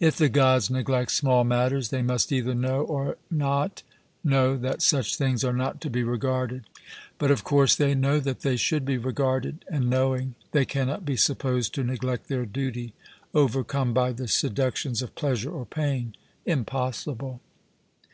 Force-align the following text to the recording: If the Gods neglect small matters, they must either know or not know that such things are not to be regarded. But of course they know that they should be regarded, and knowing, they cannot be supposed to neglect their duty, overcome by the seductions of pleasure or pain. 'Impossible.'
If 0.00 0.16
the 0.16 0.30
Gods 0.30 0.70
neglect 0.70 1.10
small 1.10 1.44
matters, 1.44 1.90
they 1.90 2.00
must 2.00 2.32
either 2.32 2.54
know 2.54 2.80
or 2.80 3.18
not 3.30 3.82
know 4.24 4.56
that 4.56 4.80
such 4.80 5.16
things 5.16 5.44
are 5.44 5.52
not 5.52 5.82
to 5.82 5.90
be 5.90 6.02
regarded. 6.02 6.64
But 7.18 7.30
of 7.30 7.44
course 7.44 7.74
they 7.76 7.94
know 7.94 8.20
that 8.20 8.40
they 8.40 8.56
should 8.56 8.86
be 8.86 8.96
regarded, 8.96 9.66
and 9.70 9.90
knowing, 9.90 10.34
they 10.52 10.64
cannot 10.64 11.04
be 11.04 11.16
supposed 11.18 11.74
to 11.74 11.84
neglect 11.84 12.28
their 12.28 12.46
duty, 12.46 12.94
overcome 13.34 13.92
by 13.92 14.12
the 14.12 14.28
seductions 14.28 15.02
of 15.02 15.14
pleasure 15.14 15.50
or 15.52 15.66
pain. 15.66 16.14
'Impossible.' 16.46 17.42